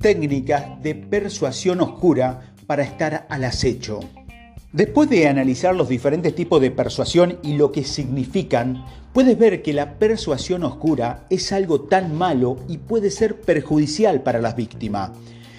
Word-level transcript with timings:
técnicas 0.00 0.82
de 0.82 0.94
persuasión 0.94 1.80
oscura 1.80 2.54
para 2.66 2.82
estar 2.82 3.26
al 3.28 3.44
acecho. 3.44 4.00
Después 4.72 5.10
de 5.10 5.28
analizar 5.28 5.74
los 5.74 5.88
diferentes 5.88 6.34
tipos 6.34 6.60
de 6.60 6.70
persuasión 6.70 7.38
y 7.42 7.54
lo 7.54 7.70
que 7.70 7.84
significan, 7.84 8.84
puedes 9.12 9.36
ver 9.36 9.62
que 9.62 9.72
la 9.72 9.98
persuasión 9.98 10.64
oscura 10.64 11.26
es 11.28 11.52
algo 11.52 11.82
tan 11.82 12.16
malo 12.16 12.56
y 12.68 12.78
puede 12.78 13.10
ser 13.10 13.40
perjudicial 13.40 14.22
para 14.22 14.40
las 14.40 14.56
víctimas. 14.56 15.10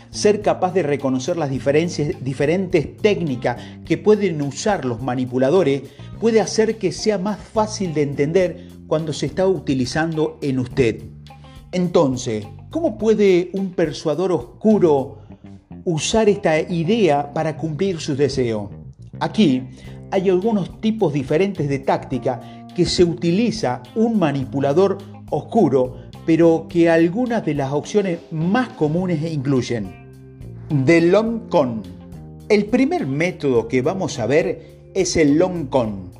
Ser 0.10 0.42
capaz 0.42 0.74
de 0.74 0.84
reconocer 0.84 1.38
las 1.38 1.50
diferentes 1.50 2.98
técnicas 2.98 3.62
que 3.86 3.98
pueden 3.98 4.42
usar 4.42 4.86
los 4.86 5.02
manipuladores 5.02 5.84
puede 6.20 6.42
hacer 6.42 6.78
que 6.78 6.92
sea 6.92 7.18
más 7.18 7.40
fácil 7.40 7.94
de 7.94 8.02
entender 8.02 8.68
cuando 8.88 9.14
se 9.14 9.28
está 9.28 9.46
utilizando 9.46 10.40
en 10.42 10.60
usted. 10.60 11.11
Entonces, 11.72 12.46
¿cómo 12.70 12.98
puede 12.98 13.50
un 13.54 13.72
persuador 13.72 14.32
oscuro 14.34 15.20
usar 15.86 16.28
esta 16.28 16.60
idea 16.60 17.32
para 17.34 17.56
cumplir 17.56 18.00
sus 18.02 18.18
deseos? 18.18 18.70
Aquí 19.20 19.64
hay 20.12 20.30
algunos 20.30 20.82
tipos 20.82 21.14
diferentes 21.14 21.70
de 21.70 21.80
táctica 21.80 22.68
que 22.76 22.86
se 22.86 23.06
utiliza 23.06 23.82
un 23.96 24.20
manipulador 24.20 24.98
oscuro, 25.30 25.96
pero 26.26 26.68
que 26.70 26.90
algunas 26.90 27.46
de 27.46 27.54
las 27.54 27.72
opciones 27.72 28.20
más 28.32 28.70
comunes 28.70 29.24
incluyen. 29.32 30.02
The 30.86 31.02
long 31.02 31.48
con. 31.48 31.84
El 32.50 32.66
primer 32.66 33.08
método 33.08 33.70
que 33.70 33.82
vamos 33.82 34.20
a 34.20 34.26
ver 34.26 34.90
es 34.94 35.16
el 35.16 35.38
long 35.38 35.68
con. 35.68 36.12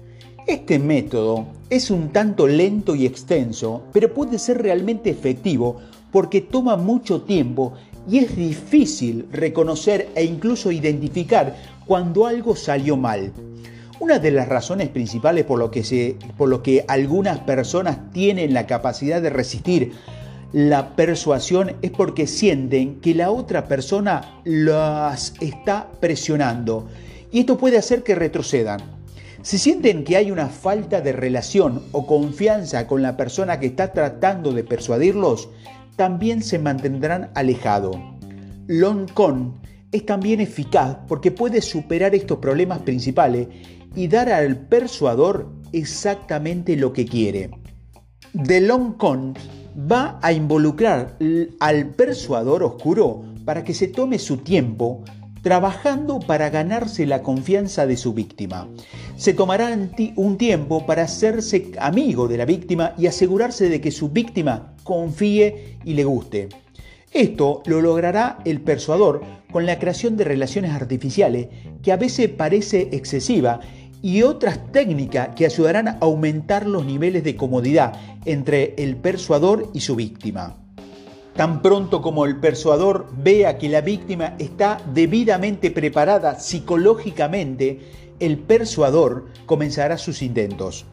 Este 0.52 0.80
método 0.80 1.48
es 1.70 1.90
un 1.90 2.10
tanto 2.10 2.46
lento 2.46 2.94
y 2.94 3.06
extenso, 3.06 3.84
pero 3.94 4.14
puede 4.14 4.38
ser 4.38 4.62
realmente 4.62 5.10
efectivo 5.10 5.78
porque 6.12 6.42
toma 6.42 6.76
mucho 6.76 7.22
tiempo 7.22 7.72
y 8.06 8.18
es 8.18 8.36
difícil 8.36 9.28
reconocer 9.32 10.10
e 10.14 10.26
incluso 10.26 10.70
identificar 10.70 11.56
cuando 11.86 12.28
algo 12.28 12.58
salió 12.58 12.98
mal. 12.98 13.32
Una 14.02 14.20
de 14.20 14.32
las 14.32 14.50
razones 14.50 14.90
principales 14.90 15.46
por 15.46 15.58
lo 15.58 15.72
que, 15.72 16.18
que 16.64 16.86
algunas 16.90 17.40
personas 17.40 18.12
tienen 18.12 18.54
la 18.54 18.68
capacidad 18.68 19.22
de 19.22 19.30
resistir 19.30 19.94
la 20.52 20.98
persuasión 20.98 21.78
es 21.82 21.92
porque 21.92 22.28
sienten 22.28 23.00
que 23.00 23.16
la 23.16 23.32
otra 23.32 23.70
persona 23.70 24.42
las 24.44 25.34
está 25.40 25.88
presionando 26.02 26.90
y 27.32 27.40
esto 27.40 27.58
puede 27.58 27.78
hacer 27.78 28.04
que 28.04 28.16
retrocedan. 28.16 29.01
Si 29.44 29.58
sienten 29.58 30.04
que 30.04 30.18
hay 30.18 30.30
una 30.30 30.48
falta 30.48 31.02
de 31.02 31.14
relación 31.14 31.82
o 31.92 32.06
confianza 32.06 32.86
con 32.86 33.02
la 33.02 33.18
persona 33.18 33.60
que 33.60 33.68
está 33.68 33.92
tratando 33.92 34.54
de 34.54 34.64
persuadirlos, 34.64 35.50
también 35.96 36.44
se 36.44 36.60
mantendrán 36.60 37.32
alejados. 37.34 37.98
Long 38.68 39.12
con 39.12 39.60
es 39.92 40.06
también 40.06 40.42
eficaz 40.42 40.98
porque 41.08 41.32
puede 41.32 41.62
superar 41.62 42.14
estos 42.14 42.38
problemas 42.38 42.80
principales 42.80 43.48
y 43.96 44.08
dar 44.08 44.30
al 44.30 44.58
persuador 44.58 45.52
exactamente 45.74 46.76
lo 46.76 46.94
que 46.94 47.06
quiere. 47.06 47.50
The 48.46 48.62
long 48.62 48.96
con 48.96 49.34
va 49.76 50.20
a 50.22 50.32
involucrar 50.34 51.18
al 51.60 51.88
persuador 51.88 52.64
oscuro 52.64 53.24
para 53.44 53.64
que 53.64 53.74
se 53.74 53.88
tome 53.88 54.20
su 54.20 54.38
tiempo 54.38 55.04
trabajando 55.42 56.20
para 56.20 56.50
ganarse 56.50 57.06
la 57.06 57.24
confianza 57.24 57.86
de 57.86 57.98
su 57.98 58.14
víctima. 58.14 58.68
Se 59.16 59.34
tomará 59.34 59.78
un 60.16 60.38
tiempo 60.38 60.86
para 60.86 61.04
hacerse 61.04 61.72
amigo 61.80 62.28
de 62.28 62.38
la 62.38 62.46
víctima 62.46 62.94
y 62.98 63.08
asegurarse 63.08 63.70
de 63.70 63.82
que 63.82 63.92
su 63.92 64.10
víctima 64.10 64.74
confíe 64.84 65.78
y 65.84 65.94
le 65.94 66.04
guste. 66.04 66.50
Esto 67.12 67.62
lo 67.66 67.82
logrará 67.82 68.40
el 68.46 68.62
persuador 68.62 69.22
con 69.52 69.66
la 69.66 69.80
creación 69.80 70.16
de 70.16 70.24
relaciones 70.24 70.72
artificiales 70.72 71.48
que 71.84 71.92
a 71.92 71.98
veces 71.98 72.30
parece 72.30 72.90
excesiva 72.94 73.60
y 74.02 74.24
otras 74.24 74.72
técnicas 74.72 75.30
que 75.36 75.46
ayudarán 75.46 75.88
a 75.88 75.98
aumentar 76.02 76.66
los 76.66 76.86
niveles 76.86 77.24
de 77.24 77.36
comodidad 77.36 77.94
entre 78.26 78.76
el 78.78 78.96
persuador 78.96 79.70
y 79.74 79.82
su 79.82 79.96
víctima. 79.96 80.61
Tan 81.36 81.62
pronto 81.62 82.02
como 82.02 82.26
el 82.26 82.38
persuador 82.38 83.08
vea 83.18 83.58
que 83.58 83.70
la 83.70 83.82
víctima 83.82 84.36
está 84.38 84.80
debidamente 84.94 85.72
preparada 85.72 86.40
psicológicamente, 86.40 87.80
el 88.20 88.38
persuador 88.38 89.28
comenzará 89.46 89.98
sus 89.98 90.22
intentos. 90.22 90.86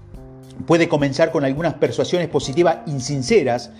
Puede 0.67 0.89
comenzar 0.89 1.31
con 1.31 1.45
algunas 1.45 1.75
persuasiones 1.75 2.29
positivas 2.29 2.79
insinceras. 2.87 3.71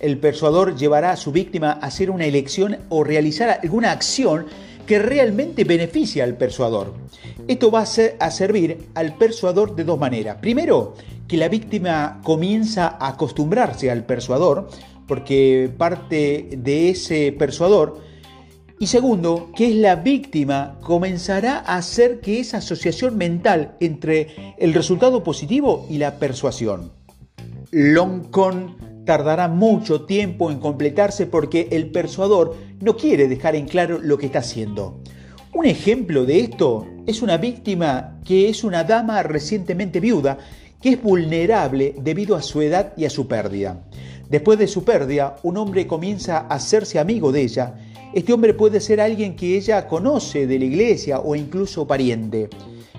El 0.00 0.18
persuador 0.18 0.76
llevará 0.76 1.12
a 1.12 1.16
su 1.16 1.32
víctima 1.32 1.72
a 1.72 1.86
hacer 1.86 2.10
una 2.10 2.26
elección 2.26 2.78
o 2.88 3.04
realizar 3.04 3.60
alguna 3.62 3.92
acción 3.92 4.46
que 4.86 4.98
realmente 4.98 5.64
beneficia 5.64 6.24
al 6.24 6.36
persuador. 6.36 6.94
Esto 7.46 7.70
va 7.70 7.82
a, 7.82 8.30
servir 8.30 8.88
al 8.94 9.16
persuador 9.16 9.76
de 9.76 9.84
dos 9.84 9.98
maneras. 9.98 10.38
Primero, 10.40 10.94
que 11.26 11.36
la 11.36 11.48
víctima 11.48 12.20
comienza 12.22 12.96
a 12.98 13.08
acostumbrarse 13.08 13.90
al 13.90 14.04
persuador, 14.04 14.70
porque 15.08 15.72
parte 15.76 16.50
de 16.56 16.90
ese 16.90 17.32
persuador. 17.32 18.00
Y 18.78 18.86
segundo, 18.86 19.50
que 19.56 19.70
es 19.70 19.74
la 19.74 19.96
víctima 19.96 20.78
comenzará 20.82 21.58
a 21.58 21.78
hacer 21.78 22.20
que 22.20 22.38
esa 22.38 22.58
asociación 22.58 23.16
mental 23.16 23.74
entre 23.80 24.54
el 24.58 24.72
resultado 24.72 25.24
positivo 25.24 25.84
y 25.90 25.98
la 25.98 26.20
persuasión. 26.20 26.92
Long 27.72 28.30
con 28.30 28.76
tardará 29.04 29.48
mucho 29.48 30.02
tiempo 30.02 30.50
en 30.50 30.60
completarse 30.60 31.26
porque 31.26 31.68
el 31.72 31.90
persuador 31.90 32.54
no 32.80 32.96
quiere 32.96 33.26
dejar 33.26 33.56
en 33.56 33.66
claro 33.66 33.98
lo 34.00 34.18
que 34.18 34.26
está 34.26 34.40
haciendo. 34.40 35.00
Un 35.54 35.64
ejemplo 35.64 36.24
de 36.24 36.40
esto 36.40 36.86
es 37.06 37.22
una 37.22 37.38
víctima 37.38 38.20
que 38.24 38.48
es 38.50 38.62
una 38.62 38.84
dama 38.84 39.22
recientemente 39.22 39.98
viuda 39.98 40.38
que 40.80 40.90
es 40.90 41.02
vulnerable 41.02 41.94
debido 42.00 42.36
a 42.36 42.42
su 42.42 42.60
edad 42.62 42.92
y 42.96 43.04
a 43.04 43.10
su 43.10 43.26
pérdida. 43.26 43.82
Después 44.28 44.58
de 44.58 44.68
su 44.68 44.84
pérdida, 44.84 45.36
un 45.42 45.56
hombre 45.56 45.86
comienza 45.86 46.38
a 46.38 46.54
hacerse 46.54 46.98
amigo 46.98 47.32
de 47.32 47.42
ella. 47.42 47.74
Este 48.12 48.32
hombre 48.32 48.54
puede 48.54 48.80
ser 48.80 49.00
alguien 49.00 49.36
que 49.36 49.56
ella 49.56 49.88
conoce 49.88 50.46
de 50.46 50.58
la 50.58 50.64
iglesia 50.66 51.20
o 51.20 51.34
incluso 51.34 51.86
pariente. 51.86 52.48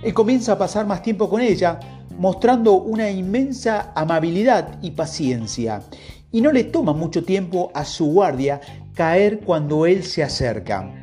Él 0.04 0.14
comienza 0.14 0.54
a 0.54 0.58
pasar 0.58 0.86
más 0.88 1.02
tiempo 1.02 1.30
con 1.30 1.42
ella, 1.42 1.80
mostrando 2.18 2.74
una 2.74 3.10
inmensa 3.12 3.92
amabilidad 3.96 4.80
y 4.82 4.92
paciencia, 4.92 5.84
y 6.32 6.42
no 6.42 6.52
le 6.52 6.66
toma 6.66 6.94
mucho 6.94 7.24
tiempo 7.24 7.72
a 7.74 7.86
su 7.86 8.12
guardia 8.12 8.60
caer 8.94 9.40
cuando 9.40 9.86
él 9.86 10.04
se 10.04 10.24
acerca. 10.24 10.94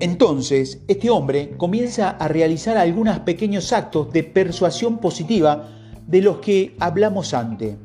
Entonces, 0.00 0.80
este 0.88 1.10
hombre 1.10 1.50
comienza 1.56 2.10
a 2.10 2.28
realizar 2.28 2.76
algunos 2.76 3.20
pequeños 3.20 3.72
actos 3.72 4.12
de 4.12 4.24
persuasión 4.24 4.98
positiva 4.98 5.79
de 6.10 6.22
los 6.22 6.38
que 6.38 6.74
hablamos 6.80 7.34
antes. 7.34 7.76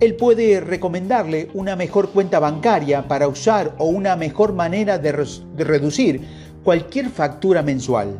Él 0.00 0.14
puede 0.16 0.60
recomendarle 0.60 1.48
una 1.54 1.76
mejor 1.76 2.10
cuenta 2.10 2.38
bancaria 2.38 3.08
para 3.08 3.28
usar 3.28 3.74
o 3.78 3.86
una 3.86 4.16
mejor 4.16 4.52
manera 4.52 4.98
de, 4.98 5.12
reducir 5.56 6.20
cualquier 6.62 7.08
factura 7.10 7.62
mensual 7.62 8.16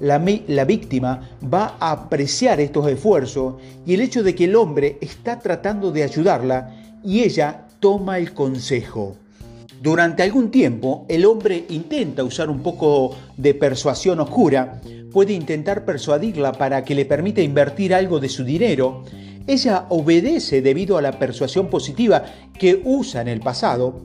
la, 0.00 0.64
víctima 0.64 1.28
va 1.42 1.76
a 1.78 1.92
apreciar 1.92 2.60
estos 2.60 2.88
esfuerzos 2.88 3.56
y 3.86 3.94
el 3.94 4.00
hecho 4.00 4.22
de 4.22 4.34
que 4.34 4.44
el 4.44 4.56
hombre 4.56 4.98
está 5.00 5.38
tratando 5.38 5.92
de 5.92 6.02
ayudarla 6.02 6.74
y 7.04 7.20
ella 7.20 7.66
toma 7.80 8.18
el 8.18 8.32
consejo. 8.32 9.16
Durante 9.82 10.22
algún 10.22 10.50
tiempo, 10.50 11.06
el 11.08 11.24
hombre 11.24 11.64
intenta 11.70 12.22
usar 12.24 12.50
un 12.50 12.60
poco 12.62 13.16
de 13.36 13.54
persuasión 13.54 14.20
oscura, 14.20 14.80
puede 15.12 15.32
intentar 15.32 15.84
persuadirla 15.84 16.52
para 16.52 16.84
que 16.84 16.94
le 16.94 17.04
permita 17.04 17.40
invertir 17.40 17.94
algo 17.94 18.20
de 18.20 18.28
su 18.28 18.44
dinero. 18.44 19.04
Ella 19.46 19.86
obedece 19.88 20.62
debido 20.62 20.96
a 20.96 21.02
la 21.02 21.18
persuasión 21.18 21.68
positiva 21.68 22.24
que 22.58 22.80
usa 22.84 23.20
en 23.20 23.28
el 23.28 23.40
pasado. 23.40 24.00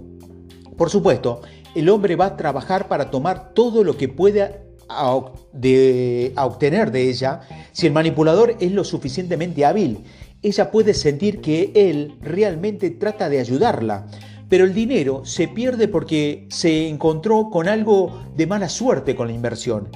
Por 0.77 0.89
supuesto, 0.89 1.41
el 1.75 1.89
hombre 1.89 2.15
va 2.15 2.27
a 2.27 2.37
trabajar 2.37 2.87
para 2.87 3.11
tomar 3.11 3.53
todo 3.53 3.83
lo 3.83 3.97
que 3.97 4.07
pueda 4.07 4.61
obtener 4.87 6.91
de 6.91 7.09
ella, 7.09 7.41
si 7.71 7.87
el 7.87 7.93
manipulador 7.93 8.55
es 8.59 8.71
lo 8.71 8.83
suficientemente 8.83 9.65
hábil, 9.65 10.03
ella 10.41 10.69
puede 10.69 10.93
sentir 10.93 11.41
que 11.41 11.71
él 11.73 12.17
realmente 12.21 12.91
trata 12.91 13.29
de 13.29 13.39
ayudarla. 13.39 14.07
Pero 14.47 14.65
el 14.65 14.75
dinero 14.75 15.25
se 15.25 15.47
pierde 15.47 15.87
porque 15.87 16.45
se 16.49 16.87
encontró 16.87 17.49
con 17.49 17.67
algo 17.67 18.21
de 18.35 18.45
mala 18.45 18.69
suerte 18.69 19.15
con 19.15 19.27
la 19.27 19.33
inversión. 19.33 19.89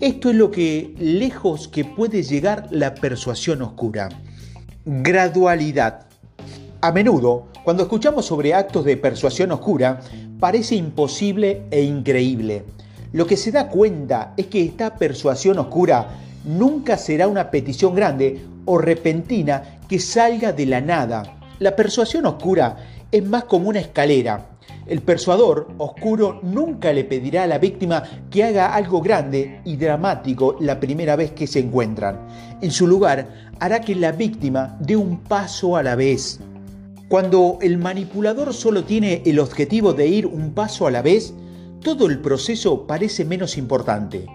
Esto 0.00 0.28
es 0.28 0.36
lo 0.36 0.50
que 0.50 0.94
lejos 0.98 1.68
que 1.68 1.86
puede 1.86 2.22
llegar 2.22 2.68
la 2.70 2.94
persuasión 2.94 3.62
oscura. 3.62 4.10
Gradualidad. 4.84 6.06
A 6.82 6.92
menudo, 6.92 7.46
cuando 7.64 7.84
escuchamos 7.84 8.26
sobre 8.26 8.52
actos 8.52 8.84
de 8.84 8.98
persuasión 8.98 9.52
oscura, 9.52 10.02
parece 10.38 10.74
imposible 10.74 11.62
e 11.70 11.80
increíble. 11.80 12.64
Lo 13.14 13.26
que 13.26 13.38
se 13.38 13.50
da 13.50 13.70
cuenta 13.70 14.34
es 14.36 14.48
que 14.48 14.62
esta 14.62 14.96
persuasión 14.96 15.58
oscura 15.58 16.18
nunca 16.44 16.98
será 16.98 17.26
una 17.26 17.50
petición 17.50 17.94
grande 17.94 18.44
o 18.66 18.76
repentina 18.76 19.78
que 19.88 19.98
salga 19.98 20.52
de 20.52 20.66
la 20.66 20.82
nada. 20.82 21.38
La 21.58 21.74
persuasión 21.74 22.26
oscura 22.26 22.76
es 23.10 23.24
más 23.24 23.44
como 23.44 23.70
una 23.70 23.80
escalera. 23.80 24.55
El 24.86 25.02
persuador 25.02 25.68
oscuro 25.78 26.38
nunca 26.42 26.92
le 26.92 27.02
pedirá 27.02 27.42
a 27.42 27.46
la 27.48 27.58
víctima 27.58 28.04
que 28.30 28.44
haga 28.44 28.72
algo 28.72 29.00
grande 29.00 29.60
y 29.64 29.76
dramático 29.76 30.56
la 30.60 30.78
primera 30.78 31.16
vez 31.16 31.32
que 31.32 31.48
se 31.48 31.58
encuentran. 31.58 32.20
En 32.62 32.70
su 32.70 32.86
lugar, 32.86 33.50
hará 33.58 33.80
que 33.80 33.96
la 33.96 34.12
víctima 34.12 34.76
dé 34.80 34.94
un 34.96 35.18
paso 35.24 35.76
a 35.76 35.82
la 35.82 35.96
vez. 35.96 36.38
Cuando 37.08 37.58
el 37.62 37.78
manipulador 37.78 38.54
solo 38.54 38.84
tiene 38.84 39.22
el 39.26 39.40
objetivo 39.40 39.92
de 39.92 40.06
ir 40.06 40.26
un 40.26 40.52
paso 40.52 40.86
a 40.86 40.90
la 40.92 41.02
vez, 41.02 41.34
todo 41.82 42.06
el 42.06 42.20
proceso 42.20 42.86
parece 42.86 43.24
menos 43.24 43.58
importante. 43.58 44.26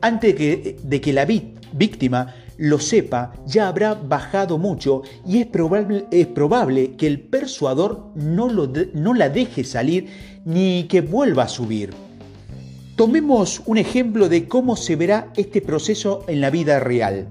Antes 0.00 0.36
de 0.82 1.00
que, 1.00 1.12
la 1.12 1.24
víctima 1.24 2.34
lo 2.60 2.78
sepa, 2.78 3.32
ya 3.46 3.68
habrá 3.68 3.94
bajado 3.94 4.58
mucho 4.58 5.00
y 5.26 5.38
es 5.38 5.46
probable, 5.46 6.04
es 6.10 6.26
probable 6.26 6.94
que 6.96 7.06
el 7.06 7.18
persuador 7.18 8.10
no, 8.14 8.48
no 8.48 9.14
la 9.14 9.30
deje 9.30 9.64
salir 9.64 10.08
ni 10.44 10.84
que 10.84 11.00
vuelva 11.00 11.44
a 11.44 11.48
subir. 11.48 11.94
Tomemos 12.96 13.62
un 13.64 13.78
ejemplo 13.78 14.28
de 14.28 14.46
cómo 14.46 14.76
se 14.76 14.94
verá 14.94 15.32
este 15.38 15.62
proceso 15.62 16.22
en 16.28 16.42
la 16.42 16.50
vida 16.50 16.80
real. 16.80 17.28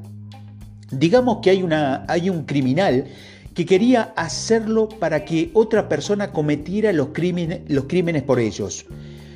Digamos 0.90 1.38
que 1.44 1.52
hay, 1.52 1.62
una, 1.62 2.06
hay 2.08 2.32
un 2.32 2.46
criminal 2.46 3.06
que 3.54 3.68
quería 3.68 4.14
hacerlo 4.16 4.90
para 4.90 5.26
que 5.26 5.52
otra 5.54 5.88
persona 5.88 6.32
cometiera 6.32 6.92
los 6.92 7.10
crímenes, 7.10 7.62
los 7.68 7.84
crímenes 7.84 8.24
por 8.24 8.40
ellos. 8.40 8.88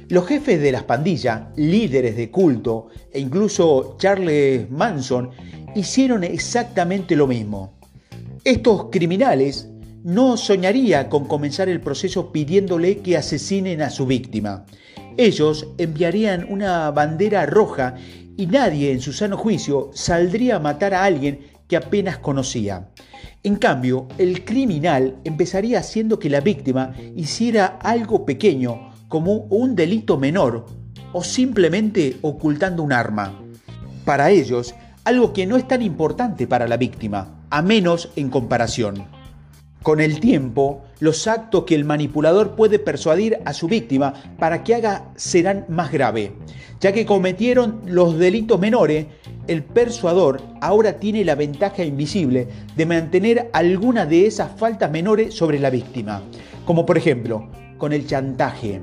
Los 0.09 0.25
jefes 0.25 0.59
de 0.59 0.71
las 0.71 0.83
pandillas, 0.83 1.43
líderes 1.55 2.15
de 2.15 2.31
culto 2.31 2.87
e 3.11 3.19
incluso 3.19 3.95
Charles 3.99 4.69
Manson 4.71 5.29
hicieron 5.75 6.23
exactamente 6.23 7.15
lo 7.15 7.27
mismo. 7.27 7.73
Estos 8.43 8.85
criminales 8.91 9.69
no 10.03 10.35
soñaría 10.37 11.09
con 11.09 11.25
comenzar 11.25 11.69
el 11.69 11.79
proceso 11.79 12.31
pidiéndole 12.31 12.97
que 12.97 13.17
asesinen 13.17 13.81
a 13.81 13.89
su 13.89 14.05
víctima. 14.05 14.65
Ellos 15.17 15.67
enviarían 15.77 16.45
una 16.49 16.91
bandera 16.91 17.45
roja 17.45 17.95
y 18.35 18.47
nadie 18.47 18.91
en 18.91 18.99
su 18.99 19.13
sano 19.13 19.37
juicio 19.37 19.91
saldría 19.93 20.57
a 20.57 20.59
matar 20.59 20.93
a 20.93 21.03
alguien 21.03 21.39
que 21.67 21.77
apenas 21.77 22.17
conocía. 22.17 22.89
En 23.43 23.55
cambio, 23.55 24.07
el 24.17 24.43
criminal 24.43 25.17
empezaría 25.23 25.79
haciendo 25.79 26.19
que 26.19 26.29
la 26.29 26.41
víctima 26.41 26.93
hiciera 27.15 27.77
algo 27.81 28.25
pequeño, 28.25 28.91
como 29.07 29.33
un 29.49 29.75
delito 29.75 30.17
menor, 30.17 30.65
o 31.13 31.23
simplemente 31.23 32.17
ocultando 32.21 32.83
un 32.83 32.91
arma. 32.91 33.39
Para 34.05 34.31
ellos, 34.31 34.73
algo 35.03 35.33
que 35.33 35.45
no 35.45 35.57
es 35.57 35.67
tan 35.67 35.81
importante 35.81 36.47
para 36.47 36.67
la 36.67 36.77
víctima, 36.77 37.45
a 37.49 37.61
menos 37.61 38.09
en 38.15 38.29
comparación. 38.29 39.05
Con 39.81 39.99
el 39.99 40.21
tiempo, 40.21 40.83
los 40.99 41.27
actos 41.27 41.65
que 41.65 41.75
el 41.75 41.83
manipulador 41.83 42.55
puede 42.55 42.79
persuadir 42.79 43.39
a 43.43 43.51
su 43.51 43.67
víctima 43.67 44.13
para 44.39 44.63
que 44.63 44.75
haga 44.75 45.09
serán 45.17 45.65
más 45.67 45.91
graves. 45.91 46.31
Ya 46.79 46.93
que 46.93 47.05
cometieron 47.05 47.81
los 47.85 48.17
delitos 48.17 48.59
menores, 48.61 49.07
el 49.47 49.61
persuador 49.61 50.41
ahora 50.61 50.99
tiene 50.99 51.25
la 51.25 51.35
ventaja 51.35 51.83
invisible 51.83 52.47
de 52.77 52.85
mantener 52.85 53.49
alguna 53.51 54.05
de 54.05 54.25
esas 54.25 54.57
faltas 54.57 54.89
menores 54.89 55.33
sobre 55.33 55.59
la 55.59 55.69
víctima. 55.69 56.21
Como 56.63 56.85
por 56.85 56.97
ejemplo, 56.97 57.49
con 57.77 57.91
el 57.91 58.07
chantaje. 58.07 58.81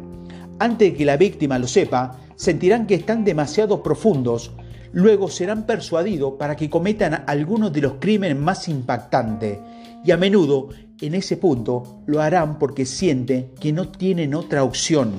Antes 0.58 0.93
de 0.93 0.99
que 0.99 1.06
la 1.06 1.16
víctima 1.16 1.58
lo 1.58 1.66
sepa, 1.66 2.19
sentirán 2.37 2.87
que 2.87 2.96
están 2.96 3.25
demasiado 3.25 3.82
profundos, 3.82 4.50
luego 4.92 5.28
serán 5.28 5.66
persuadidos 5.66 6.34
para 6.38 6.56
que 6.56 6.70
cometan 6.70 7.25
algunos 7.26 7.72
de 7.72 7.81
los 7.81 7.94
crímenes 8.00 8.37
más 8.37 8.69
impactantes 8.69 9.58
y 10.04 10.10
a 10.10 10.16
menudo 10.16 10.69
en 11.00 11.14
ese 11.14 11.37
punto 11.37 12.02
lo 12.06 12.20
harán 12.20 12.58
porque 12.58 12.84
sienten 12.84 13.52
que 13.60 13.72
no 13.72 13.88
tienen 13.88 14.34
otra 14.34 14.64
opción. 14.64 15.12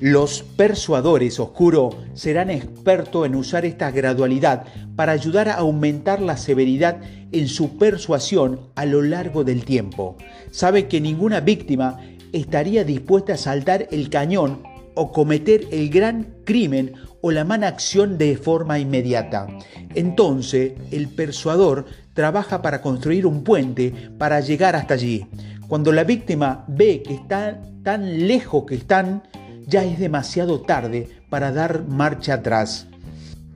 Los 0.00 0.42
persuadores 0.42 1.40
oscuros 1.40 1.96
serán 2.12 2.50
expertos 2.50 3.24
en 3.24 3.34
usar 3.34 3.64
esta 3.64 3.90
gradualidad 3.90 4.64
para 4.94 5.12
ayudar 5.12 5.48
a 5.48 5.54
aumentar 5.54 6.20
la 6.20 6.36
severidad 6.36 7.00
en 7.32 7.48
su 7.48 7.78
persuasión 7.78 8.60
a 8.74 8.84
lo 8.84 9.00
largo 9.00 9.42
del 9.42 9.64
tiempo. 9.64 10.16
Sabe 10.50 10.86
que 10.86 11.00
ninguna 11.00 11.40
víctima 11.40 11.98
estaría 12.32 12.84
dispuesta 12.84 13.34
a 13.34 13.38
saltar 13.38 13.88
el 13.90 14.10
cañón 14.10 14.62
o 14.96 15.12
cometer 15.12 15.68
el 15.70 15.88
gran 15.90 16.34
crimen 16.44 16.94
o 17.22 17.30
la 17.30 17.44
mala 17.44 17.68
acción 17.68 18.18
de 18.18 18.36
forma 18.36 18.78
inmediata. 18.78 19.46
Entonces, 19.94 20.72
el 20.90 21.08
persuador 21.08 21.86
trabaja 22.14 22.62
para 22.62 22.80
construir 22.80 23.26
un 23.26 23.44
puente 23.44 24.10
para 24.18 24.40
llegar 24.40 24.74
hasta 24.74 24.94
allí. 24.94 25.26
Cuando 25.68 25.92
la 25.92 26.04
víctima 26.04 26.64
ve 26.66 27.02
que 27.02 27.14
están 27.14 27.82
tan 27.82 28.26
lejos 28.26 28.64
que 28.66 28.76
están, 28.76 29.22
ya 29.66 29.84
es 29.84 29.98
demasiado 29.98 30.62
tarde 30.62 31.08
para 31.28 31.52
dar 31.52 31.86
marcha 31.86 32.34
atrás, 32.34 32.86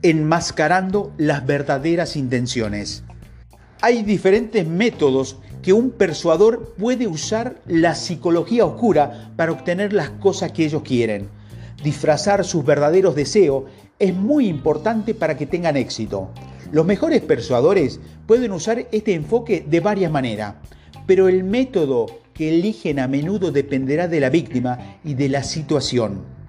enmascarando 0.01 1.13
las 1.17 1.45
verdaderas 1.45 2.15
intenciones. 2.15 3.03
Hay 3.81 4.03
diferentes 4.03 4.67
métodos 4.67 5.39
que 5.61 5.73
un 5.73 5.91
persuador 5.91 6.73
puede 6.77 7.07
usar 7.07 7.61
la 7.67 7.95
psicología 7.95 8.65
oscura 8.65 9.31
para 9.35 9.51
obtener 9.51 9.93
las 9.93 10.09
cosas 10.09 10.51
que 10.51 10.65
ellos 10.65 10.81
quieren. 10.83 11.29
Disfrazar 11.83 12.43
sus 12.45 12.65
verdaderos 12.65 13.15
deseos 13.15 13.65
es 13.99 14.15
muy 14.15 14.47
importante 14.47 15.13
para 15.13 15.37
que 15.37 15.45
tengan 15.45 15.77
éxito. 15.77 16.29
Los 16.71 16.85
mejores 16.85 17.21
persuadores 17.21 17.99
pueden 18.25 18.51
usar 18.51 18.87
este 18.91 19.13
enfoque 19.13 19.65
de 19.67 19.79
varias 19.79 20.11
maneras, 20.11 20.55
pero 21.05 21.27
el 21.27 21.43
método 21.43 22.05
que 22.33 22.49
eligen 22.49 22.99
a 22.99 23.07
menudo 23.07 23.51
dependerá 23.51 24.07
de 24.07 24.19
la 24.19 24.29
víctima 24.29 24.97
y 25.03 25.13
de 25.15 25.29
la 25.29 25.43
situación. 25.43 26.41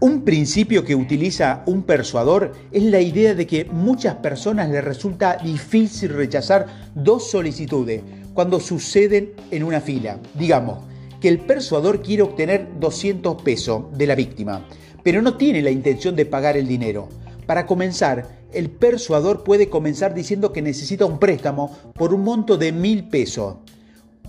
Un 0.00 0.22
principio 0.22 0.84
que 0.84 0.94
utiliza 0.94 1.62
un 1.66 1.82
persuador 1.82 2.52
es 2.72 2.82
la 2.82 3.00
idea 3.00 3.34
de 3.34 3.46
que 3.46 3.64
muchas 3.64 4.16
personas 4.16 4.68
les 4.68 4.84
resulta 4.84 5.38
difícil 5.38 6.10
rechazar 6.10 6.66
dos 6.94 7.30
solicitudes 7.30 8.02
cuando 8.34 8.60
suceden 8.60 9.32
en 9.50 9.62
una 9.62 9.80
fila. 9.80 10.20
Digamos 10.34 10.84
que 11.20 11.28
el 11.28 11.38
persuador 11.38 12.02
quiere 12.02 12.22
obtener 12.22 12.68
200 12.78 13.40
pesos 13.42 13.84
de 13.96 14.06
la 14.06 14.14
víctima, 14.14 14.66
pero 15.02 15.22
no 15.22 15.38
tiene 15.38 15.62
la 15.62 15.70
intención 15.70 16.14
de 16.14 16.26
pagar 16.26 16.56
el 16.56 16.68
dinero. 16.68 17.08
Para 17.46 17.64
comenzar, 17.64 18.44
el 18.52 18.70
persuador 18.70 19.42
puede 19.42 19.68
comenzar 19.68 20.12
diciendo 20.12 20.52
que 20.52 20.60
necesita 20.60 21.06
un 21.06 21.18
préstamo 21.18 21.74
por 21.94 22.12
un 22.12 22.22
monto 22.22 22.58
de 22.58 22.72
mil 22.72 23.08
pesos 23.08 23.56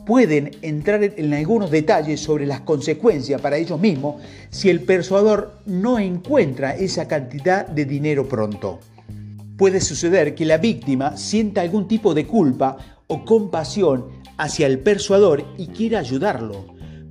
pueden 0.06 0.52
entrar 0.62 1.04
en 1.04 1.34
algunos 1.34 1.72
detalles 1.72 2.20
sobre 2.20 2.46
las 2.46 2.62
consecuencias 2.62 3.42
para 3.42 3.58
ellos 3.58 3.80
mismos 3.80 4.22
si 4.50 4.70
el 4.70 4.82
persuador 4.82 5.58
no 5.66 6.00
encuentra 6.00 6.76
esa 6.76 7.08
cantidad 7.08 7.68
de 7.68 7.86
dinero 7.86 8.28
pronto. 8.30 8.80
Puede 9.58 9.82
suceder 9.82 10.36
que 10.36 10.46
la 10.46 10.58
víctima 10.58 11.18
sienta 11.18 11.62
algún 11.62 11.88
tipo 11.88 12.14
de 12.14 12.28
culpa 12.28 12.78
o 13.08 13.26
compasión 13.26 14.06
hacia 14.38 14.68
el 14.68 14.80
persuador 14.80 15.46
y 15.58 15.68
quiera 15.68 16.00
ayudarlo. 16.00 16.66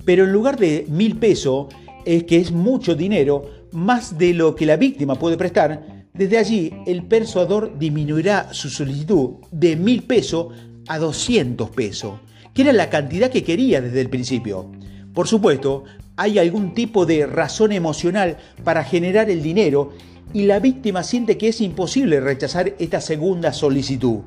Pero 0.05 0.25
en 0.25 0.31
lugar 0.31 0.57
de 0.57 0.85
mil 0.89 1.17
pesos, 1.17 1.67
es 2.05 2.23
que 2.25 2.37
es 2.37 2.51
mucho 2.51 2.95
dinero, 2.95 3.49
más 3.71 4.17
de 4.17 4.33
lo 4.33 4.55
que 4.55 4.65
la 4.65 4.77
víctima 4.77 5.15
puede 5.15 5.37
prestar, 5.37 6.05
desde 6.13 6.37
allí 6.37 6.71
el 6.85 7.03
persuador 7.03 7.77
disminuirá 7.77 8.53
su 8.53 8.69
solicitud 8.69 9.37
de 9.51 9.75
mil 9.75 10.03
pesos 10.03 10.53
a 10.87 10.99
200 10.99 11.69
pesos 11.71 12.19
que 12.55 12.61
era 12.61 12.71
la 12.71 12.89
cantidad 12.89 13.29
que 13.29 13.43
quería 13.43 13.81
desde 13.81 14.01
el 14.01 14.09
principio. 14.09 14.71
Por 15.13 15.27
supuesto, 15.27 15.83
hay 16.15 16.39
algún 16.39 16.73
tipo 16.73 17.05
de 17.05 17.27
razón 17.27 17.73
emocional 17.73 18.37
para 18.63 18.85
generar 18.85 19.29
el 19.29 19.43
dinero 19.43 19.91
y 20.33 20.43
la 20.43 20.59
víctima 20.59 21.03
siente 21.03 21.37
que 21.37 21.49
es 21.49 21.59
imposible 21.59 22.21
rechazar 22.21 22.73
esta 22.79 23.01
segunda 23.01 23.51
solicitud. 23.51 24.21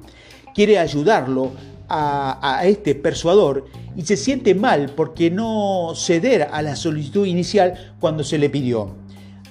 Quiere 0.55 0.79
ayudarlo 0.79 1.53
a, 1.89 2.63
este 2.65 2.95
persuador 2.95 3.67
y 3.97 4.03
se 4.03 4.17
siente 4.17 4.55
mal 4.55 4.93
porque 4.97 5.31
no 5.31 5.93
ceder 5.95 6.49
a 6.53 6.63
la 6.63 6.77
solicitud 6.77 7.27
inicial 7.27 7.95
cuando 8.01 8.25
se 8.25 8.39
le 8.39 8.51
pidió. 8.51 8.95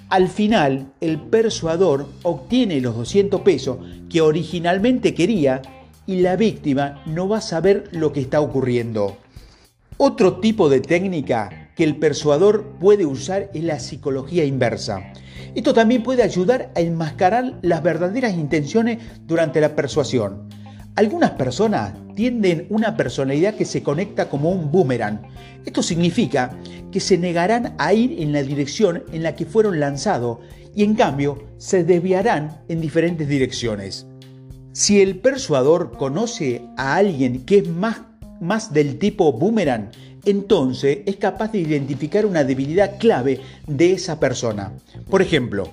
Al 0.09 0.29
final, 0.29 0.93
el 1.01 1.19
persuador 1.19 2.07
obtiene 2.23 2.79
los 2.79 2.95
200 2.95 3.41
pesos 3.41 3.77
que 4.09 4.21
originalmente 4.21 5.13
quería 5.13 5.61
y 6.05 6.21
la 6.21 6.37
víctima 6.37 7.01
no 7.05 7.27
va 7.27 7.39
a 7.39 7.41
saber 7.41 7.89
lo 7.91 8.13
que 8.13 8.21
está 8.21 8.39
ocurriendo. 8.39 9.17
Otro 9.97 10.39
tipo 10.39 10.69
de 10.69 10.79
técnica 10.79 11.71
que 11.75 11.83
el 11.83 11.97
persuador 11.97 12.75
puede 12.79 13.05
usar 13.05 13.49
es 13.53 13.63
la 13.63 13.79
psicología 13.79 14.45
inversa. 14.45 15.11
Esto 15.55 15.73
también 15.73 16.03
puede 16.03 16.23
ayudar 16.23 16.71
a 16.75 16.81
enmascarar 16.81 17.59
las 17.61 17.83
verdaderas 17.83 18.33
intenciones 18.33 18.99
durante 19.25 19.59
la 19.59 19.75
persuasión. 19.75 20.49
Algunas 20.97 21.29
personas 21.31 21.93
tienden 22.15 22.65
una 22.71 22.97
personalidad 22.97 23.53
que 23.53 23.65
se 23.65 23.83
conecta 23.83 24.29
como 24.29 24.49
un 24.49 24.71
boomerang. 24.71 25.21
Esto 25.63 25.83
significa 25.83 26.57
que 26.91 26.99
se 26.99 27.19
negarán 27.19 27.75
a 27.77 27.93
ir 27.93 28.19
en 28.19 28.33
la 28.33 28.41
dirección 28.41 29.03
en 29.13 29.21
la 29.21 29.35
que 29.35 29.45
fueron 29.45 29.79
lanzados 29.79 30.39
y 30.75 30.83
en 30.83 30.95
cambio 30.95 31.43
se 31.57 31.83
desviarán 31.83 32.63
en 32.67 32.81
diferentes 32.81 33.27
direcciones. 33.27 34.07
Si 34.71 34.99
el 34.99 35.19
persuador 35.19 35.91
conoce 35.91 36.63
a 36.77 36.95
alguien 36.95 37.45
que 37.45 37.59
es 37.59 37.69
más 37.69 38.01
más 38.41 38.73
del 38.73 38.97
tipo 38.97 39.31
boomerang, 39.33 39.91
entonces 40.25 40.99
es 41.05 41.17
capaz 41.17 41.51
de 41.51 41.59
identificar 41.59 42.25
una 42.25 42.43
debilidad 42.43 42.97
clave 42.97 43.39
de 43.67 43.93
esa 43.93 44.19
persona. 44.19 44.73
Por 45.09 45.21
ejemplo, 45.21 45.69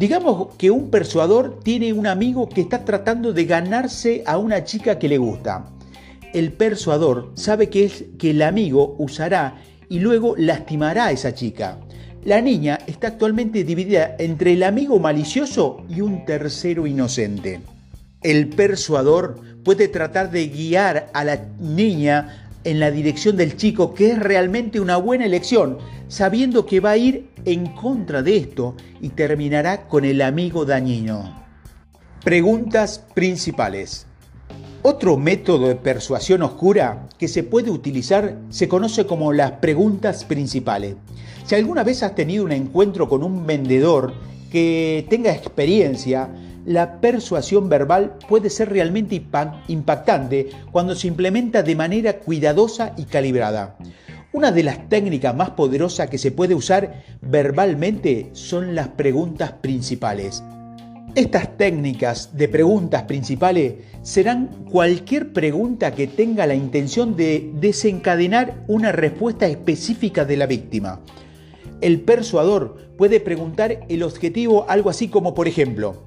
digamos 0.00 0.54
que 0.56 0.70
un 0.70 0.88
persuador 0.88 1.60
tiene 1.62 1.92
un 1.92 2.06
amigo 2.06 2.48
que 2.48 2.62
está 2.62 2.86
tratando 2.86 3.34
de 3.34 3.44
ganarse 3.44 4.22
a 4.24 4.38
una 4.38 4.64
chica 4.64 4.98
que 4.98 5.10
le 5.10 5.18
gusta. 5.18 5.66
El 6.32 6.52
persuador 6.52 7.32
sabe 7.34 7.68
que, 7.68 7.84
es, 7.84 8.04
que 8.18 8.30
el 8.30 8.40
amigo 8.40 8.96
usará 8.98 9.60
y 9.90 9.98
luego 9.98 10.34
lastimará 10.38 11.04
a 11.04 11.12
esa 11.12 11.34
chica. 11.34 11.80
La 12.24 12.40
niña 12.40 12.78
está 12.86 13.08
actualmente 13.08 13.62
dividida 13.62 14.16
entre 14.18 14.54
el 14.54 14.62
amigo 14.62 14.98
malicioso 14.98 15.84
y 15.86 16.00
un 16.00 16.24
tercero 16.24 16.86
inocente. 16.86 17.60
El 18.22 18.48
persuador 18.48 19.38
puede 19.62 19.88
tratar 19.88 20.30
de 20.30 20.48
guiar 20.48 21.10
a 21.12 21.24
la 21.24 21.44
niña 21.58 22.49
en 22.64 22.80
la 22.80 22.90
dirección 22.90 23.36
del 23.36 23.56
chico, 23.56 23.94
que 23.94 24.12
es 24.12 24.18
realmente 24.18 24.80
una 24.80 24.96
buena 24.96 25.24
elección, 25.24 25.78
sabiendo 26.08 26.66
que 26.66 26.80
va 26.80 26.90
a 26.90 26.96
ir 26.96 27.30
en 27.44 27.66
contra 27.74 28.22
de 28.22 28.36
esto 28.36 28.74
y 29.00 29.10
terminará 29.10 29.88
con 29.88 30.04
el 30.04 30.22
amigo 30.22 30.64
dañino. 30.64 31.40
Preguntas 32.24 33.04
principales. 33.14 34.06
Otro 34.82 35.16
método 35.16 35.68
de 35.68 35.74
persuasión 35.74 36.42
oscura 36.42 37.08
que 37.18 37.28
se 37.28 37.42
puede 37.42 37.70
utilizar 37.70 38.38
se 38.48 38.68
conoce 38.68 39.06
como 39.06 39.32
las 39.32 39.52
preguntas 39.52 40.24
principales. 40.24 40.96
Si 41.44 41.54
alguna 41.54 41.84
vez 41.84 42.02
has 42.02 42.14
tenido 42.14 42.44
un 42.44 42.52
encuentro 42.52 43.08
con 43.08 43.22
un 43.22 43.46
vendedor 43.46 44.14
que 44.50 45.06
tenga 45.08 45.32
experiencia, 45.32 46.30
la 46.70 47.00
persuasión 47.00 47.68
verbal 47.68 48.16
puede 48.28 48.48
ser 48.48 48.70
realmente 48.70 49.20
impactante 49.66 50.50
cuando 50.70 50.94
se 50.94 51.08
implementa 51.08 51.64
de 51.64 51.74
manera 51.74 52.20
cuidadosa 52.20 52.92
y 52.96 53.06
calibrada. 53.06 53.76
Una 54.32 54.52
de 54.52 54.62
las 54.62 54.88
técnicas 54.88 55.34
más 55.34 55.50
poderosas 55.50 56.08
que 56.08 56.16
se 56.16 56.30
puede 56.30 56.54
usar 56.54 57.02
verbalmente 57.22 58.30
son 58.34 58.76
las 58.76 58.86
preguntas 58.86 59.50
principales. 59.50 60.44
Estas 61.16 61.56
técnicas 61.56 62.36
de 62.36 62.48
preguntas 62.48 63.02
principales 63.02 63.74
serán 64.02 64.66
cualquier 64.70 65.32
pregunta 65.32 65.92
que 65.92 66.06
tenga 66.06 66.46
la 66.46 66.54
intención 66.54 67.16
de 67.16 67.50
desencadenar 67.54 68.62
una 68.68 68.92
respuesta 68.92 69.48
específica 69.48 70.24
de 70.24 70.36
la 70.36 70.46
víctima. 70.46 71.00
El 71.80 72.02
persuador 72.02 72.92
puede 72.96 73.18
preguntar 73.18 73.80
el 73.88 74.04
objetivo 74.04 74.66
algo 74.68 74.88
así 74.88 75.08
como, 75.08 75.34
por 75.34 75.48
ejemplo, 75.48 76.04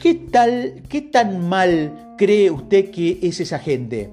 ¿Qué, 0.00 0.14
tal, 0.14 0.82
¿Qué 0.88 1.02
tan 1.02 1.46
mal 1.46 2.14
cree 2.16 2.50
usted 2.50 2.90
que 2.90 3.18
es 3.22 3.38
esa 3.38 3.58
gente? 3.58 4.10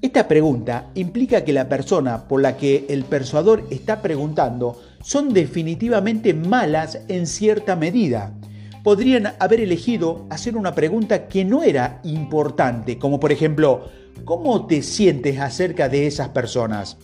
Esta 0.00 0.28
pregunta 0.28 0.90
implica 0.94 1.44
que 1.44 1.52
la 1.52 1.68
persona 1.68 2.28
por 2.28 2.40
la 2.40 2.56
que 2.56 2.86
el 2.88 3.02
persuador 3.02 3.66
está 3.70 4.00
preguntando 4.00 4.80
son 5.02 5.34
definitivamente 5.34 6.34
malas 6.34 7.00
en 7.08 7.26
cierta 7.26 7.74
medida. 7.74 8.32
Podrían 8.84 9.32
haber 9.40 9.62
elegido 9.62 10.24
hacer 10.30 10.56
una 10.56 10.72
pregunta 10.72 11.26
que 11.26 11.44
no 11.44 11.64
era 11.64 12.00
importante, 12.04 12.96
como 12.96 13.18
por 13.18 13.32
ejemplo, 13.32 13.88
¿cómo 14.24 14.66
te 14.66 14.82
sientes 14.82 15.40
acerca 15.40 15.88
de 15.88 16.06
esas 16.06 16.28
personas? 16.28 16.96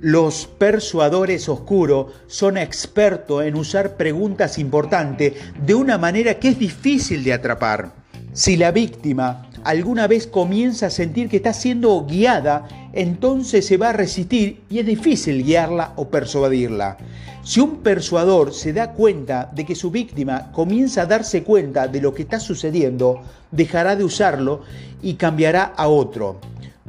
Los 0.00 0.46
persuadores 0.46 1.48
oscuros 1.48 2.12
son 2.28 2.56
expertos 2.56 3.44
en 3.44 3.56
usar 3.56 3.96
preguntas 3.96 4.56
importantes 4.56 5.32
de 5.60 5.74
una 5.74 5.98
manera 5.98 6.38
que 6.38 6.50
es 6.50 6.58
difícil 6.60 7.24
de 7.24 7.32
atrapar. 7.32 7.94
Si 8.32 8.56
la 8.56 8.70
víctima 8.70 9.50
alguna 9.64 10.06
vez 10.06 10.28
comienza 10.28 10.86
a 10.86 10.90
sentir 10.90 11.28
que 11.28 11.38
está 11.38 11.52
siendo 11.52 12.06
guiada, 12.06 12.68
entonces 12.92 13.66
se 13.66 13.76
va 13.76 13.88
a 13.88 13.92
resistir 13.92 14.60
y 14.70 14.78
es 14.78 14.86
difícil 14.86 15.42
guiarla 15.42 15.94
o 15.96 16.08
persuadirla. 16.08 16.96
Si 17.42 17.58
un 17.58 17.78
persuador 17.78 18.54
se 18.54 18.72
da 18.72 18.92
cuenta 18.92 19.50
de 19.52 19.66
que 19.66 19.74
su 19.74 19.90
víctima 19.90 20.52
comienza 20.52 21.02
a 21.02 21.06
darse 21.06 21.42
cuenta 21.42 21.88
de 21.88 22.00
lo 22.00 22.14
que 22.14 22.22
está 22.22 22.38
sucediendo, 22.38 23.22
dejará 23.50 23.96
de 23.96 24.04
usarlo 24.04 24.62
y 25.02 25.14
cambiará 25.14 25.64
a 25.76 25.88
otro 25.88 26.38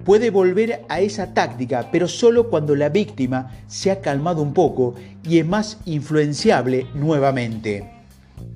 puede 0.03 0.29
volver 0.29 0.85
a 0.89 1.01
esa 1.01 1.33
táctica, 1.33 1.89
pero 1.91 2.07
solo 2.07 2.49
cuando 2.49 2.75
la 2.75 2.89
víctima 2.89 3.51
se 3.67 3.91
ha 3.91 4.01
calmado 4.01 4.41
un 4.41 4.53
poco 4.53 4.95
y 5.23 5.39
es 5.39 5.45
más 5.45 5.77
influenciable 5.85 6.87
nuevamente. 6.93 7.89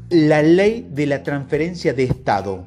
La 0.09 0.41
ley 0.41 0.87
de 0.91 1.05
la 1.07 1.23
transferencia 1.23 1.93
de 1.93 2.03
estado. 2.03 2.65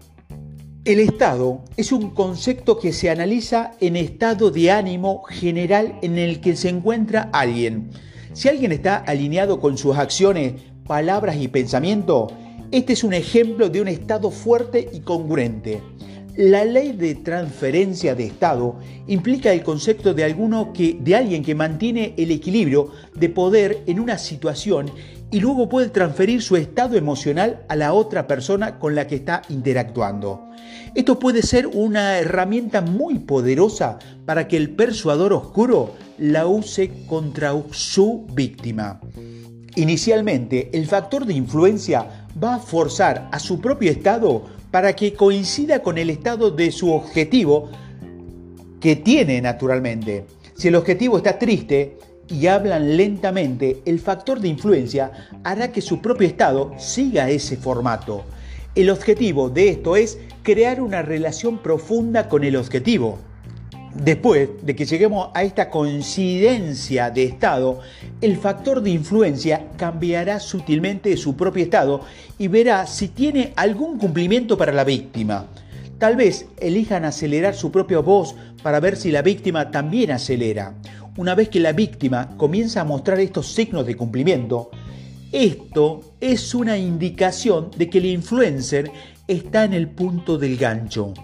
El 0.85 1.01
estado 1.01 1.65
es 1.77 1.91
un 1.91 2.11
concepto 2.11 2.79
que 2.79 2.93
se 2.93 3.11
analiza 3.11 3.73
en 3.81 3.97
estado 3.97 4.53
de 4.53 4.71
ánimo 4.71 5.25
general 5.25 5.99
en 6.03 6.17
el 6.17 6.41
que 6.41 6.55
se 6.55 6.69
encuentra 6.69 7.29
alguien. 7.33 7.91
Si 8.35 8.49
alguien 8.49 8.71
está 8.71 8.97
alineado 8.99 9.59
con 9.59 9.79
sus 9.79 9.97
acciones, 9.97 10.55
palabras 10.87 11.37
y 11.41 11.49
pensamiento, 11.49 12.29
este 12.71 12.93
es 12.93 13.03
un 13.03 13.15
ejemplo 13.15 13.69
de 13.69 13.81
un 13.81 13.89
estado 13.89 14.31
fuerte 14.31 14.89
y 14.93 15.01
congruente. 15.01 15.83
La 16.37 16.67
ley 16.67 16.93
de 16.93 17.15
transferencia 17.15 18.15
de 18.15 18.27
estado 18.27 18.79
implica 19.07 19.55
el 19.55 19.63
concepto 19.63 20.13
de, 20.13 20.23
alguno 20.23 20.71
que, 20.75 20.99
de 21.01 21.17
alguien 21.17 21.43
que 21.43 21.55
mantiene 21.55 22.13
el 22.19 22.31
equilibrio 22.31 22.91
de 23.15 23.31
poder 23.31 23.83
en 23.87 23.99
una 23.99 24.19
situación 24.19 24.91
y 25.31 25.41
luego 25.41 25.71
puede 25.71 25.89
transferir 25.89 26.43
su 26.43 26.57
estado 26.57 26.99
emocional 26.99 27.65
a 27.71 27.77
la 27.77 27.95
otra 27.95 28.27
persona 28.27 28.79
con 28.79 28.95
la 28.95 29.07
que 29.07 29.15
está 29.15 29.41
interactuando. 29.49 30.51
Esto 30.95 31.19
puede 31.19 31.41
ser 31.41 31.69
una 31.69 32.19
herramienta 32.19 32.83
muy 32.83 33.19
poderosa 33.21 33.99
para 34.27 34.47
que 34.47 34.59
el 34.59 34.71
persuador 34.71 35.33
oscuro 35.33 35.95
la 36.19 36.47
use 36.47 36.91
contra 37.07 37.55
su 37.71 38.27
víctima. 38.35 39.01
Inicialmente, 39.75 40.69
el 40.75 40.87
factor 40.87 41.25
de 41.25 41.33
influencia 41.33 42.27
va 42.43 42.57
a 42.57 42.59
forzar 42.59 43.29
a 43.33 43.39
su 43.39 43.59
propio 43.59 43.91
estado 43.91 44.56
para 44.77 44.95
que 44.95 45.15
coincida 45.15 45.83
con 45.83 45.97
el 45.97 46.11
estado 46.11 46.51
de 46.51 46.71
su 46.71 46.93
objetivo 46.93 47.71
que 48.79 48.95
tiene 48.95 49.41
naturalmente. 49.41 50.27
Si 50.55 50.69
el 50.69 50.75
objetivo 50.75 51.17
está 51.17 51.39
triste 51.39 51.97
y 52.29 52.47
hablan 52.47 52.95
lentamente, 52.95 53.81
el 53.87 53.99
factor 54.01 54.39
de 54.39 54.49
influencia 54.49 55.31
hará 55.45 55.73
que 55.73 55.81
su 55.81 56.03
propio 56.03 56.29
estado 56.29 56.75
siga 56.77 57.31
ese 57.31 57.57
formato. 57.57 58.25
El 58.75 58.91
objetivo 58.91 59.49
de 59.49 59.71
esto 59.71 59.97
es 59.97 60.19
crear 60.43 60.83
una 60.83 61.01
relación 61.01 61.57
profunda 61.57 62.29
con 62.29 62.45
el 62.45 62.55
objetivo. 62.55 63.17
Después 64.03 64.51
de 64.63 64.77
que 64.77 64.85
lleguemos 64.85 65.31
a 65.35 65.43
esta 65.43 65.71
coincidencia 65.71 67.11
de 67.11 67.25
estado, 67.25 67.81
el 68.21 68.37
factor 68.37 68.83
de 68.83 68.91
influencia 68.91 69.69
cambiará 69.77 70.39
sutilmente 70.39 71.17
su 71.17 71.35
propio 71.35 71.65
estado 71.65 72.03
y 72.39 72.49
verá 72.49 72.87
si 72.87 73.09
tiene 73.09 73.53
algún 73.57 73.99
cumplimiento 73.99 74.59
para 74.59 74.73
la 74.73 74.85
víctima. 74.85 75.47
Tal 75.99 76.15
vez 76.15 76.47
elijan 76.59 77.07
acelerar 77.07 77.55
su 77.55 77.73
propia 77.73 78.01
voz 78.01 78.35
para 78.63 78.81
ver 78.81 78.97
si 78.97 79.11
la 79.11 79.23
víctima 79.23 79.71
también 79.71 80.11
acelera. 80.11 80.75
Una 81.17 81.35
vez 81.35 81.49
que 81.49 81.61
la 81.61 81.73
víctima 81.73 82.37
comienza 82.37 82.83
a 82.83 82.85
mostrar 82.85 83.19
estos 83.19 83.55
signos 83.55 83.87
de 83.87 83.97
cumplimiento, 83.97 84.71
esto 85.33 86.03
es 86.21 86.55
una 86.55 86.77
indicación 86.77 87.71
de 87.77 87.89
que 87.89 87.99
el 87.99 88.07
influencer 88.07 88.91
está 89.27 89.65
en 89.65 89.73
el 89.73 89.89
punto 89.89 90.37
del 90.37 90.59
gancho. 90.59 91.15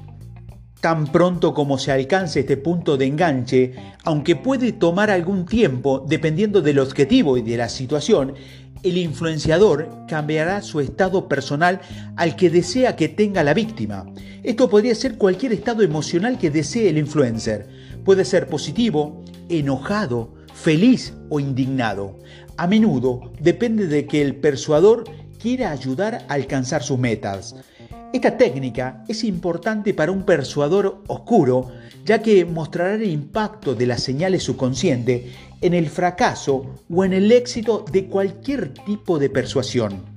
Tan 0.82 1.06
pronto 1.12 1.54
como 1.54 1.78
se 1.78 1.92
alcance 1.92 2.40
este 2.40 2.56
punto 2.56 2.96
de 2.96 3.06
enganche, 3.06 3.72
aunque 4.02 4.34
puede 4.34 4.72
tomar 4.72 5.12
algún 5.12 5.46
tiempo 5.46 6.04
dependiendo 6.08 6.60
del 6.60 6.80
objetivo 6.80 7.36
y 7.36 7.42
de 7.42 7.56
la 7.56 7.68
situación, 7.68 8.34
el 8.82 8.98
influenciador 8.98 9.88
cambiará 10.08 10.60
su 10.60 10.80
estado 10.80 11.28
personal 11.28 11.80
al 12.16 12.34
que 12.34 12.50
desea 12.50 12.96
que 12.96 13.08
tenga 13.08 13.44
la 13.44 13.54
víctima. 13.54 14.12
Esto 14.42 14.68
podría 14.68 14.96
ser 14.96 15.18
cualquier 15.18 15.52
estado 15.52 15.84
emocional 15.84 16.36
que 16.36 16.50
desee 16.50 16.88
el 16.88 16.98
influencer. 16.98 17.68
Puede 18.04 18.24
ser 18.24 18.48
positivo, 18.48 19.22
enojado, 19.48 20.34
feliz 20.52 21.14
o 21.28 21.38
indignado. 21.38 22.18
A 22.56 22.66
menudo 22.66 23.30
depende 23.38 23.86
de 23.86 24.08
que 24.08 24.20
el 24.20 24.34
persuador 24.34 25.04
quiera 25.38 25.70
ayudar 25.70 26.24
a 26.28 26.34
alcanzar 26.34 26.82
sus 26.82 26.98
metas. 26.98 27.54
Esta 28.12 28.36
técnica 28.36 29.04
es 29.08 29.24
importante 29.24 29.94
para 29.94 30.12
un 30.12 30.24
persuador 30.24 31.02
oscuro, 31.06 31.70
ya 32.04 32.20
que 32.20 32.44
mostrará 32.44 32.94
el 32.94 33.08
impacto 33.08 33.74
de 33.74 33.86
las 33.86 34.02
señales 34.02 34.42
subconscientes 34.42 35.32
en 35.62 35.72
el 35.72 35.88
fracaso 35.88 36.66
o 36.94 37.04
en 37.06 37.14
el 37.14 37.32
éxito 37.32 37.86
de 37.90 38.06
cualquier 38.08 38.74
tipo 38.74 39.18
de 39.18 39.30
persuasión. 39.30 40.11